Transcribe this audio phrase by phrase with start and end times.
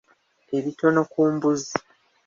[0.57, 1.73] Ebitono ku mbuzi.